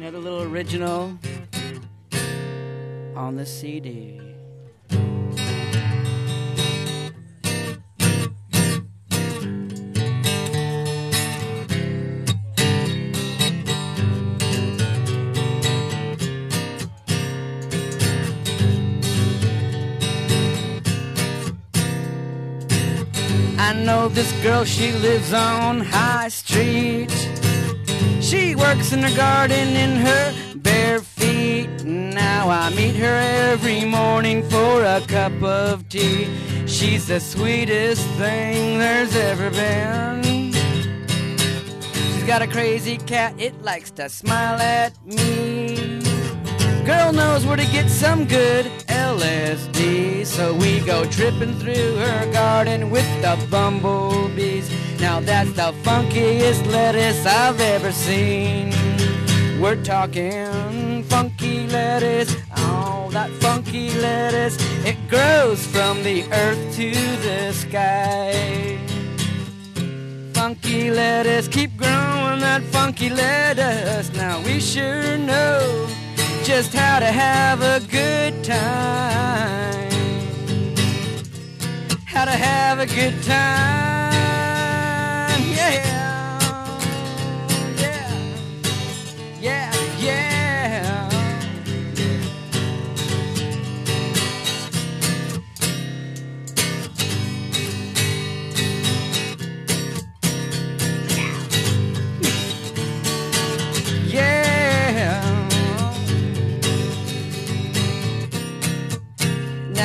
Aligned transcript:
Another 0.00 0.18
little 0.18 0.42
original 0.44 1.18
on 3.14 3.36
the 3.36 3.44
CD. 3.44 4.18
I 23.58 23.74
know 23.74 24.08
this 24.08 24.32
girl, 24.42 24.64
she 24.64 24.92
lives 24.92 25.34
on 25.34 25.80
High 25.80 26.28
Street. 26.28 27.39
She 28.20 28.54
works 28.54 28.92
in 28.92 29.02
her 29.02 29.16
garden 29.16 29.68
in 29.76 29.96
her 29.96 30.34
bare 30.56 31.00
feet. 31.00 31.84
Now 31.84 32.48
I 32.48 32.70
meet 32.70 32.96
her 32.96 33.16
every 33.50 33.84
morning 33.84 34.48
for 34.48 34.84
a 34.84 35.00
cup 35.06 35.42
of 35.42 35.88
tea. 35.88 36.28
She's 36.66 37.06
the 37.06 37.20
sweetest 37.20 38.06
thing 38.10 38.78
there's 38.78 39.14
ever 39.16 39.50
been. 39.50 40.52
She's 40.52 42.24
got 42.24 42.42
a 42.42 42.46
crazy 42.46 42.98
cat, 42.98 43.34
it 43.38 43.60
likes 43.62 43.90
to 43.92 44.08
smile 44.08 44.60
at 44.60 44.92
me. 45.04 46.09
Girl 46.90 47.12
knows 47.12 47.46
where 47.46 47.56
to 47.56 47.66
get 47.66 47.88
some 47.88 48.24
good 48.24 48.66
LSD. 48.88 50.26
So 50.26 50.52
we 50.52 50.80
go 50.80 51.04
tripping 51.04 51.54
through 51.60 51.94
her 52.04 52.32
garden 52.32 52.90
with 52.90 53.08
the 53.22 53.38
bumblebees. 53.48 54.68
Now 55.00 55.20
that's 55.20 55.52
the 55.52 55.70
funkiest 55.84 56.66
lettuce 56.66 57.24
I've 57.24 57.60
ever 57.60 57.92
seen. 57.92 58.72
We're 59.60 59.80
talking 59.84 61.04
funky 61.04 61.68
lettuce. 61.68 62.34
Oh, 62.56 63.08
that 63.12 63.30
funky 63.44 63.90
lettuce. 64.00 64.56
It 64.84 64.96
grows 65.08 65.64
from 65.64 66.02
the 66.02 66.24
earth 66.32 66.74
to 66.74 66.90
the 67.26 67.52
sky. 67.52 68.76
Funky 70.34 70.90
lettuce, 70.90 71.46
keep 71.46 71.76
growing 71.76 72.40
that 72.40 72.62
funky 72.72 73.10
lettuce. 73.10 74.12
Now 74.12 74.42
we 74.42 74.58
sure 74.58 75.16
know 75.18 75.86
just 76.50 76.74
how 76.74 76.98
to 76.98 77.06
have 77.06 77.62
a 77.62 77.78
good 77.86 78.42
time. 78.42 79.88
How 82.06 82.24
to 82.24 82.32
have 82.32 82.80
a 82.80 82.86
good 82.86 83.22
time. 83.22 83.89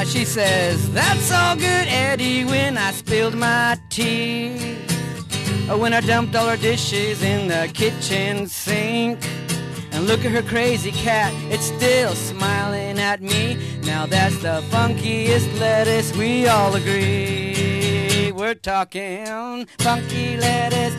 Now 0.00 0.06
she 0.06 0.24
says, 0.24 0.90
That's 0.94 1.30
all 1.30 1.56
good, 1.56 1.86
Eddie, 1.86 2.46
when 2.46 2.78
I 2.78 2.90
spilled 2.90 3.34
my 3.34 3.78
tea. 3.90 4.78
Or 5.68 5.76
when 5.76 5.92
I 5.92 6.00
dumped 6.00 6.34
all 6.34 6.48
her 6.48 6.56
dishes 6.56 7.22
in 7.22 7.48
the 7.48 7.70
kitchen 7.74 8.46
sink. 8.46 9.18
And 9.92 10.06
look 10.06 10.24
at 10.24 10.32
her 10.32 10.40
crazy 10.40 10.90
cat, 10.90 11.34
it's 11.52 11.66
still 11.66 12.14
smiling 12.14 12.98
at 12.98 13.20
me. 13.20 13.58
Now 13.82 14.06
that's 14.06 14.38
the 14.38 14.62
funkiest 14.70 15.60
lettuce, 15.60 16.16
we 16.16 16.46
all 16.46 16.74
agree. 16.74 18.32
We're 18.32 18.54
talking 18.54 19.66
funky 19.80 20.38
lettuce. 20.38 20.96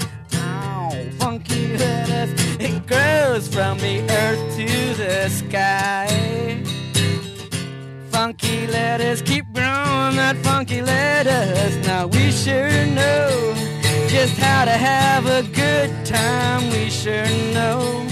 Funky 1.18 1.75
lettuce. 1.75 2.33
It 2.59 2.85
grows 2.85 3.47
from 3.47 3.79
the 3.79 4.01
earth 4.12 4.57
to 4.57 4.94
the 4.94 5.28
sky 5.29 6.60
sure 12.44 12.85
know 12.88 13.53
just 14.07 14.35
how 14.38 14.66
to 14.66 14.72
have 14.72 15.28
a 15.28 15.44
good 15.53 15.91
time. 16.03 16.72
We 16.72 16.90
sure 16.90 17.28
know 17.53 18.03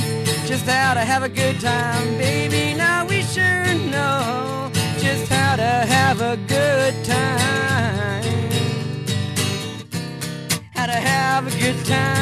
just 0.46 0.66
how 0.68 0.94
to 0.94 1.00
have 1.00 1.24
a 1.24 1.30
good 1.30 1.60
time, 1.60 2.08
baby. 2.20 2.78
Now 2.78 3.08
we 3.08 3.24
sure 3.24 3.66
know 3.90 4.70
just 5.00 5.32
how 5.32 5.56
to 5.56 5.72
have 5.96 6.22
a 6.22 6.38
good 6.48 6.94
time. 7.04 8.24
How 10.76 10.86
to 10.86 11.00
have 11.12 11.48
a 11.48 11.60
good 11.60 11.86
time. 11.86 12.19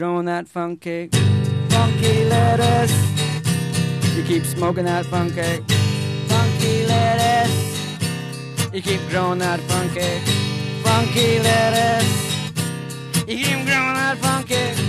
Growing 0.00 0.24
that 0.24 0.48
funky, 0.48 1.10
funky 1.68 2.24
lettuce. 2.24 2.96
You 4.16 4.22
keep 4.22 4.46
smoking 4.46 4.86
that 4.86 5.04
funky, 5.04 5.62
funky 6.26 6.86
lettuce. 6.86 8.72
You 8.72 8.80
keep 8.80 9.02
growing 9.10 9.40
that 9.40 9.60
funky, 9.60 10.20
funky 10.82 11.40
lettuce. 11.40 12.12
You 13.28 13.36
keep 13.44 13.66
growing 13.66 13.96
that 14.00 14.16
funky, 14.16 14.79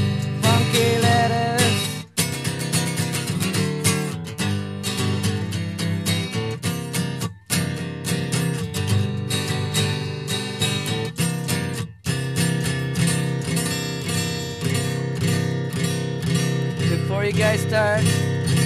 you 17.31 17.37
guys 17.37 17.61
start, 17.61 18.01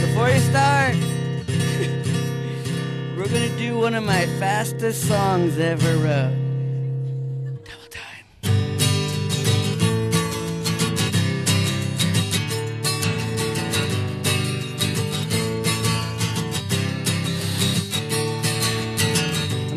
before 0.02 0.30
you 0.30 0.40
start, 0.40 0.96
we're 3.16 3.28
gonna 3.28 3.56
do 3.60 3.78
one 3.78 3.94
of 3.94 4.04
my 4.04 4.26
fastest 4.40 5.08
songs 5.08 5.60
ever 5.60 5.98
wrote. 5.98 6.34
Double 7.64 7.88
time. 7.92 8.26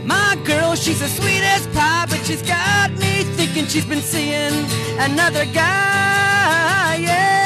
My 0.07 0.35
girl, 0.47 0.75
she's 0.77 1.01
the 1.01 1.09
sweetest 1.09 1.71
pie, 1.73 2.07
but 2.09 2.25
she's 2.25 2.41
got 2.41 2.91
me 2.93 3.25
thinking 3.37 3.67
she's 3.67 3.85
been 3.85 4.01
seeing 4.01 4.55
another 4.99 5.45
guy. 5.53 6.97
Yeah, 7.01 7.38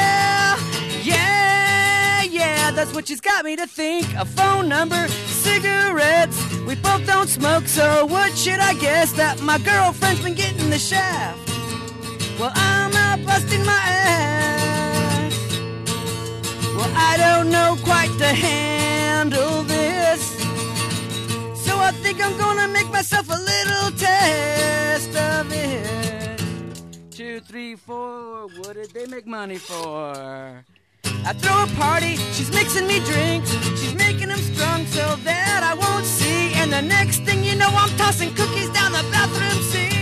that's 2.75 2.93
what 2.93 3.07
she's 3.07 3.21
got 3.21 3.45
me 3.45 3.55
to 3.55 3.67
think. 3.67 4.05
A 4.15 4.25
phone 4.25 4.67
number, 4.67 5.07
cigarettes. 5.07 6.37
We 6.67 6.75
both 6.75 7.05
don't 7.05 7.29
smoke, 7.29 7.67
so 7.67 8.05
what 8.05 8.35
should 8.37 8.59
I 8.59 8.73
guess? 8.75 9.11
That 9.13 9.41
my 9.41 9.57
girlfriend's 9.59 10.21
been 10.21 10.33
getting 10.33 10.69
the 10.69 10.79
shaft. 10.79 11.39
Well, 12.39 12.51
I'm 12.53 12.93
out 12.93 13.25
busting 13.25 13.63
my 13.65 13.81
ass. 13.85 15.33
Well, 16.75 16.91
I 16.95 17.17
don't 17.17 17.51
know 17.51 17.77
quite 17.83 18.11
to 18.17 18.25
handle 18.25 19.63
this. 19.63 20.21
So 21.65 21.77
I 21.77 21.91
think 22.01 22.23
I'm 22.23 22.37
gonna 22.37 22.67
make 22.67 22.89
myself 22.91 23.29
a 23.29 23.39
little 23.51 23.91
test 23.97 25.15
of 25.15 25.51
it. 25.51 26.41
Two, 27.11 27.39
three, 27.41 27.75
four, 27.75 28.47
what 28.57 28.73
did 28.73 28.91
they 28.91 29.05
make 29.05 29.27
money 29.27 29.57
for? 29.57 30.65
I 31.25 31.31
throw 31.31 31.63
a 31.63 31.67
party, 31.79 32.17
she's 32.33 32.51
mixing 32.51 32.85
me 32.85 32.99
drinks, 32.99 33.49
she's 33.79 33.95
making 33.95 34.27
them 34.27 34.39
strong 34.39 34.85
so 34.87 35.15
that 35.23 35.61
I 35.63 35.73
won't 35.73 36.05
see. 36.05 36.53
And 36.55 36.71
the 36.71 36.81
next 36.81 37.19
thing 37.19 37.45
you 37.45 37.55
know, 37.55 37.69
I'm 37.69 37.89
tossing 37.97 38.33
cookies 38.35 38.69
down 38.71 38.91
the 38.91 39.03
bathroom 39.09 39.59
sink. 39.71 39.93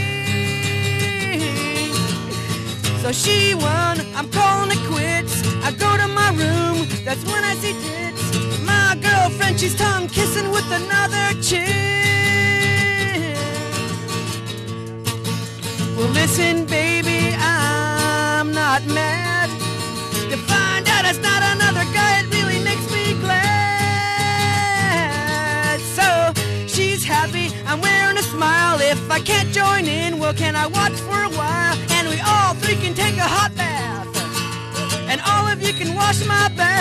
So 3.01 3.11
she 3.11 3.53
won, 3.53 4.01
I'm 4.15 4.29
calling 4.31 4.71
it 4.71 4.81
quits. 4.89 5.45
I 5.63 5.71
go 5.71 5.95
to 5.95 6.07
my 6.07 6.29
room, 6.31 6.87
that's 7.05 7.23
when 7.25 7.43
I 7.43 7.53
see 7.55 7.73
tits. 7.85 8.59
My 8.65 8.97
girlfriend, 8.99 9.59
she's 9.59 9.75
tongue 9.75 10.07
kissing 10.07 10.49
with 10.49 10.65
another 10.71 11.39
chick. 11.39 11.69
Well, 15.95 16.09
listen, 16.09 16.65
baby, 16.65 17.35
I'm 17.37 18.51
not 18.53 18.83
mad 18.87 19.30
I 29.11 29.19
can't 29.19 29.49
join 29.49 29.87
in, 29.87 30.19
well, 30.19 30.33
can 30.33 30.55
I 30.55 30.67
watch 30.67 30.93
for 30.93 31.21
a 31.23 31.29
while? 31.37 31.75
And 31.91 32.07
we 32.07 32.17
all 32.21 32.53
three 32.55 32.75
can 32.75 32.93
take 32.93 33.17
a 33.17 33.27
hot 33.27 33.53
bath. 33.57 34.07
And 35.09 35.19
all 35.27 35.47
of 35.51 35.61
you 35.61 35.73
can 35.73 35.93
wash 35.95 36.25
my 36.25 36.47
back. 36.55 36.80